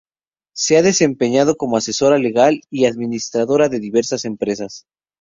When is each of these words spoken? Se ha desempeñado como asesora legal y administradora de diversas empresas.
Se 0.55 0.77
ha 0.77 0.81
desempeñado 0.81 1.57
como 1.57 1.77
asesora 1.77 2.17
legal 2.17 2.61
y 2.71 2.85
administradora 2.85 3.69
de 3.69 3.79
diversas 3.79 4.25
empresas. 4.25 4.87